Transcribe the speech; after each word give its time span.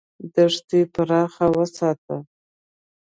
دښتې 0.33 0.79
پراخې 0.93 1.47
وساته. 1.55 2.17